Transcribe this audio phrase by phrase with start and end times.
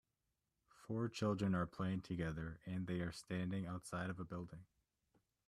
[0.73, 4.65] Four children are playing together, and they are standing outside of a building.